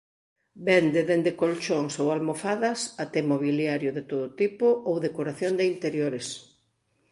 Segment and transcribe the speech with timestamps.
[0.67, 6.27] Vende dende colchóns ou almofadas até mobiliario de todo tipo ou decoración de interiores.